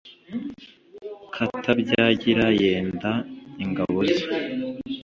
[1.33, 3.11] katabyagira yenda
[3.63, 4.25] ingabo ze